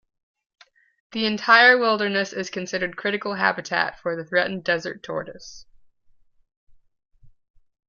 The 1.11 1.27
entire 1.27 1.77
wilderness 1.77 2.33
is 2.33 2.49
considered 2.49 2.97
critical 2.97 3.35
habitat 3.35 3.99
for 3.99 4.15
the 4.15 4.25
threatened 4.25 4.63
Desert 4.63 5.03
Tortoise. 5.03 5.67